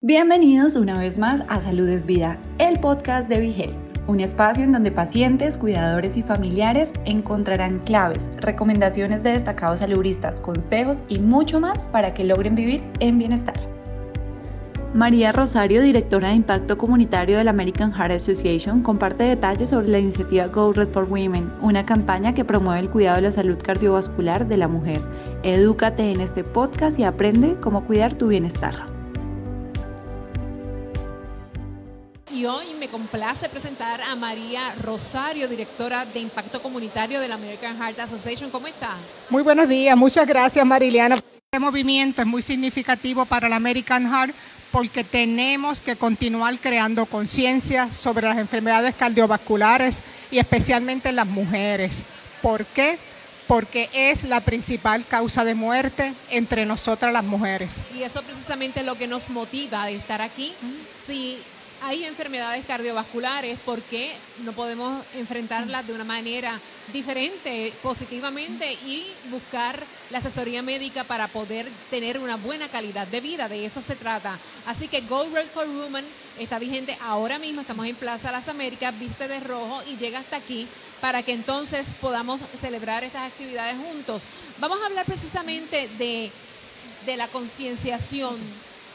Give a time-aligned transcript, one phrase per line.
[0.00, 3.74] Bienvenidos una vez más a Salud es Vida, el podcast de Vigel,
[4.06, 11.02] un espacio en donde pacientes, cuidadores y familiares encontrarán claves, recomendaciones de destacados saludistas, consejos
[11.08, 13.58] y mucho más para que logren vivir en bienestar.
[14.94, 19.98] María Rosario, directora de Impacto Comunitario de la American Heart Association, comparte detalles sobre la
[19.98, 24.46] iniciativa Go Red for Women, una campaña que promueve el cuidado de la salud cardiovascular
[24.46, 25.00] de la mujer.
[25.42, 28.96] Edúcate en este podcast y aprende cómo cuidar tu bienestar.
[32.38, 37.76] Y hoy me complace presentar a María Rosario, directora de Impacto Comunitario de la American
[37.76, 38.48] Heart Association.
[38.48, 38.94] ¿Cómo está?
[39.28, 41.16] Muy buenos días, muchas gracias Mariliana.
[41.16, 44.32] Este movimiento es muy significativo para la American Heart
[44.70, 52.04] porque tenemos que continuar creando conciencia sobre las enfermedades cardiovasculares y especialmente en las mujeres.
[52.40, 53.00] ¿Por qué?
[53.48, 57.82] Porque es la principal causa de muerte entre nosotras las mujeres.
[57.98, 60.52] Y eso precisamente es lo que nos motiva a estar aquí.
[61.06, 61.38] Si
[61.82, 64.12] hay enfermedades cardiovasculares, porque
[64.44, 66.58] no podemos enfrentarlas de una manera
[66.92, 73.48] diferente, positivamente, y buscar la asesoría médica para poder tener una buena calidad de vida?
[73.48, 74.38] De eso se trata.
[74.66, 76.04] Así que Gold Red for Women
[76.38, 80.36] está vigente ahora mismo, estamos en Plaza Las Américas, viste de rojo y llega hasta
[80.36, 80.66] aquí
[81.00, 84.24] para que entonces podamos celebrar estas actividades juntos.
[84.58, 86.30] Vamos a hablar precisamente de
[87.16, 88.36] la concienciación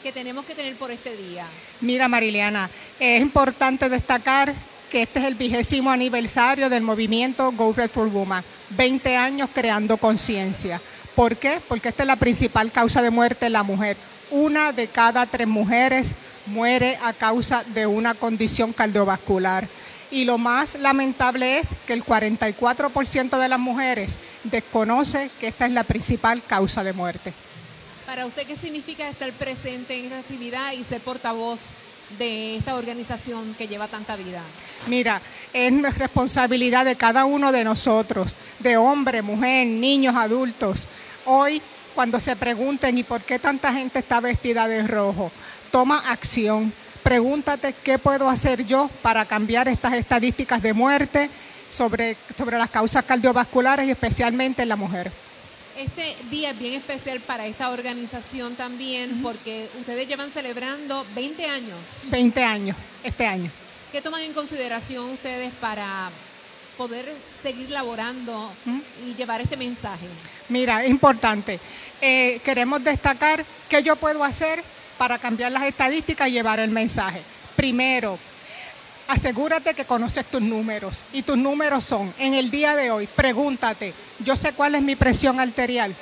[0.04, 1.46] que tenemos que tener por este día?
[1.80, 2.68] Mira, Mariliana,
[3.00, 4.52] es importante destacar
[4.90, 8.44] que este es el vigésimo aniversario del movimiento Go Red for Women,
[8.76, 10.78] 20 años creando conciencia.
[11.14, 11.58] ¿Por qué?
[11.68, 13.96] Porque esta es la principal causa de muerte en la mujer.
[14.30, 16.12] Una de cada tres mujeres
[16.44, 19.66] muere a causa de una condición cardiovascular.
[20.10, 25.72] Y lo más lamentable es que el 44% de las mujeres desconoce que esta es
[25.72, 27.32] la principal causa de muerte.
[28.06, 31.72] Para usted, ¿qué significa estar presente en esta actividad y ser portavoz
[32.18, 34.42] de esta organización que lleva tanta vida?
[34.88, 35.22] Mira,
[35.54, 40.86] es responsabilidad de cada uno de nosotros, de hombre, mujer, niños, adultos.
[41.24, 41.62] Hoy,
[41.94, 45.32] cuando se pregunten, ¿y por qué tanta gente está vestida de rojo?
[45.70, 46.72] Toma acción.
[47.02, 51.30] Pregúntate qué puedo hacer yo para cambiar estas estadísticas de muerte
[51.70, 55.10] sobre, sobre las causas cardiovasculares y especialmente en la mujer.
[55.76, 62.06] Este día es bien especial para esta organización también porque ustedes llevan celebrando 20 años.
[62.10, 63.50] 20 años, este año.
[63.90, 66.10] ¿Qué toman en consideración ustedes para
[66.78, 68.52] poder seguir laborando
[69.04, 70.06] y llevar este mensaje?
[70.48, 71.58] Mira, es importante.
[72.00, 74.62] Eh, queremos destacar qué yo puedo hacer
[74.96, 77.20] para cambiar las estadísticas y llevar el mensaje.
[77.56, 78.16] Primero,
[79.08, 81.04] asegúrate que conoces tus números.
[81.12, 84.96] Y tus números son, en el día de hoy, pregúntate, yo sé cuál es mi
[84.96, 85.94] presión arterial,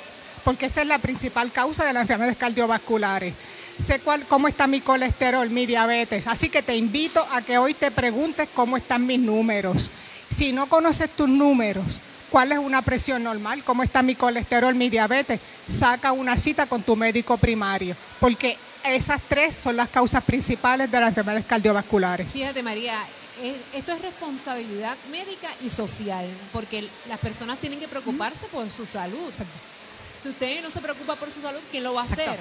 [0.43, 3.33] porque esa es la principal causa de las enfermedades cardiovasculares.
[3.77, 6.27] Sé cuál, cómo está mi colesterol, mi diabetes.
[6.27, 9.89] Así que te invito a que hoy te preguntes cómo están mis números.
[10.29, 11.99] Si no conoces tus números,
[12.29, 15.39] cuál es una presión normal, cómo está mi colesterol, mi diabetes,
[15.69, 20.99] saca una cita con tu médico primario, porque esas tres son las causas principales de
[20.99, 22.31] las enfermedades cardiovasculares.
[22.31, 22.97] Fíjate, María,
[23.73, 29.33] esto es responsabilidad médica y social, porque las personas tienen que preocuparse por su salud.
[30.21, 32.39] Si usted no se preocupa por su salud, ¿quién lo va a hacer?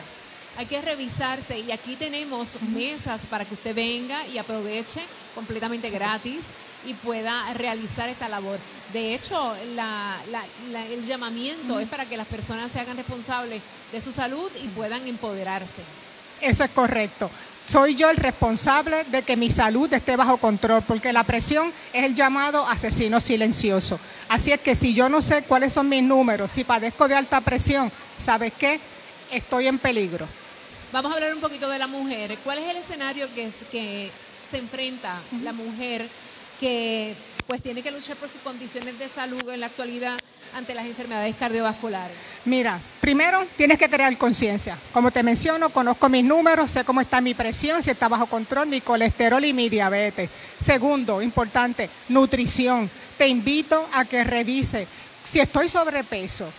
[0.59, 5.01] Hay que revisarse y aquí tenemos mesas para que usted venga y aproveche
[5.35, 6.49] completamente gratis
[6.85, 8.59] y pueda realizar esta labor.
[8.93, 14.51] De hecho, el llamamiento es para que las personas se hagan responsables de su salud
[14.63, 15.83] y puedan empoderarse.
[16.43, 17.31] Eso es correcto.
[17.67, 22.05] Soy yo el responsable de que mi salud esté bajo control, porque la presión es
[22.05, 23.99] el llamado asesino silencioso.
[24.29, 27.41] Así es que si yo no sé cuáles son mis números, si padezco de alta
[27.41, 28.81] presión, ¿sabes qué?
[29.31, 30.27] Estoy en peligro.
[30.93, 32.37] Vamos a hablar un poquito de la mujer.
[32.45, 34.11] ¿Cuál es el escenario que, que
[34.51, 36.07] se enfrenta la mujer
[36.61, 37.15] que
[37.47, 40.19] pues tiene que luchar por sus condiciones de salud en la actualidad
[40.55, 42.17] ante las enfermedades cardiovasculares?
[42.45, 44.77] Mira, primero tienes que crear conciencia.
[44.93, 48.67] Como te menciono, conozco mis números, sé cómo está mi presión, si está bajo control,
[48.67, 50.29] mi colesterol y mi diabetes.
[50.59, 52.91] Segundo, importante, nutrición.
[53.17, 54.87] Te invito a que revise
[55.25, 56.50] si estoy sobrepeso,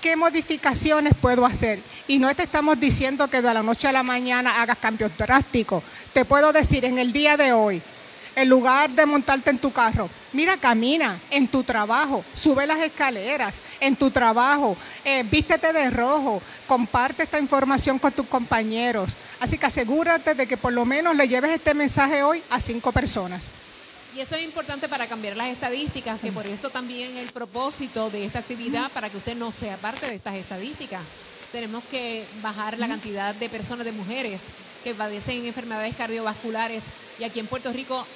[0.00, 1.80] qué modificaciones puedo hacer.
[2.08, 5.82] Y no te estamos diciendo que de la noche a la mañana hagas cambios drásticos.
[6.12, 7.82] Te puedo decir en el día de hoy,
[8.36, 13.60] en lugar de montarte en tu carro, mira, camina en tu trabajo, sube las escaleras
[13.80, 19.16] en tu trabajo, eh, vístete de rojo, comparte esta información con tus compañeros.
[19.40, 22.92] Así que asegúrate de que por lo menos le lleves este mensaje hoy a cinco
[22.92, 23.50] personas.
[24.14, 28.24] Y eso es importante para cambiar las estadísticas, que por eso también el propósito de
[28.24, 31.02] esta actividad, para que usted no sea parte de estas estadísticas.
[31.52, 34.46] Tenemos que bajar la cantidad de personas, de mujeres
[34.84, 36.84] que padecen enfermedades cardiovasculares.
[37.18, 38.06] Y aquí en Puerto Rico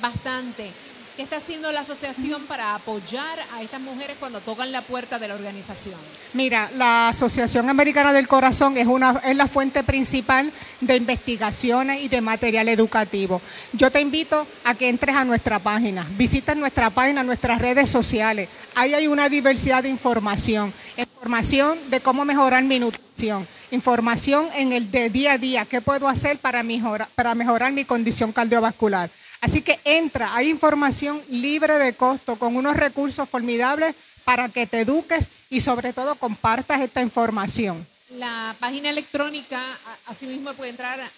[0.00, 0.70] bastante.
[1.16, 5.28] ¿Qué está haciendo la asociación para apoyar a estas mujeres cuando tocan la puerta de
[5.28, 5.96] la organización?
[6.32, 10.50] Mira, la Asociación Americana del Corazón es, una, es la fuente principal
[10.80, 13.42] de investigaciones y de material educativo.
[13.74, 18.48] Yo te invito a que entres a nuestra página, visites nuestra página, nuestras redes sociales.
[18.74, 24.90] Ahí hay una diversidad de información, información de cómo mejorar mi nutrición, información en el
[24.90, 29.10] de día a día, qué puedo hacer para mejorar, para mejorar mi condición cardiovascular.
[29.40, 33.94] Así que entra, hay información libre de costo con unos recursos formidables
[34.24, 37.86] para que te eduques y sobre todo compartas esta información.
[38.10, 39.62] La página electrónica,
[40.06, 41.10] asimismo puede entrar a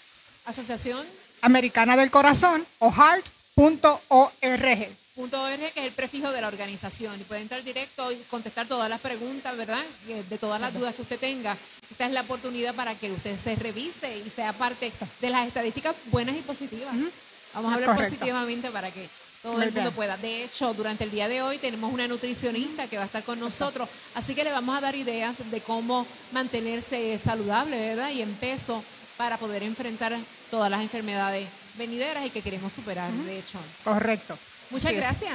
[0.45, 1.05] Asociación
[1.41, 4.89] Americana del Corazón o heart.org.
[5.15, 7.21] .org, que es el prefijo de la organización.
[7.21, 9.83] Y puede entrar directo y contestar todas las preguntas, ¿verdad?
[10.31, 11.57] De todas las dudas que usted tenga.
[11.91, 15.97] Esta es la oportunidad para que usted se revise y sea parte de las estadísticas
[16.07, 16.95] buenas y positivas.
[17.55, 19.09] Vamos a hablar positivamente para que
[19.43, 20.17] todo el mundo pueda.
[20.17, 23.41] De hecho, durante el día de hoy tenemos una nutricionista que va a estar con
[23.41, 28.11] nosotros, así que le vamos a dar ideas de cómo mantenerse saludable, ¿verdad?
[28.11, 28.83] Y en peso
[29.17, 30.17] para poder enfrentar
[30.51, 33.59] todas las enfermedades venideras y que queremos superar, de hecho.
[33.85, 34.39] Correcto.
[34.71, 35.33] Muchas gracias.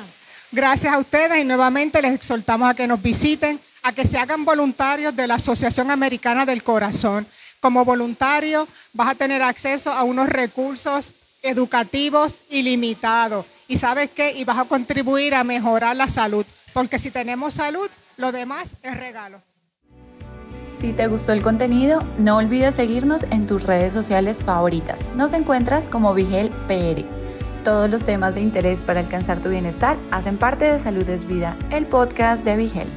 [0.51, 4.45] Gracias a ustedes y nuevamente les exhortamos a que nos visiten, a que se hagan
[4.45, 7.27] voluntarios de la Asociación Americana del Corazón.
[7.59, 11.13] Como voluntario vas a tener acceso a unos recursos
[11.47, 13.45] educativos ilimitados.
[13.67, 14.31] ¿Y sabes qué?
[14.31, 18.97] Y vas a contribuir a mejorar la salud, porque si tenemos salud, lo demás es
[18.97, 19.41] regalo.
[20.69, 24.99] Si te gustó el contenido, no olvides seguirnos en tus redes sociales favoritas.
[25.15, 27.03] Nos encuentras como Vigel PR.
[27.63, 31.57] Todos los temas de interés para alcanzar tu bienestar hacen parte de Salud es Vida,
[31.71, 32.87] el podcast de Vigel.